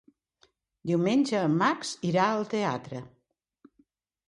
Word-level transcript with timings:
Diumenge 0.91 1.43
en 1.49 1.53
Max 1.59 1.93
irà 2.13 2.25
al 2.31 2.49
teatre. 2.57 3.05